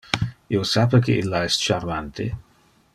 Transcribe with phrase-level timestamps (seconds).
[0.55, 2.31] Io sape que illa es charmante.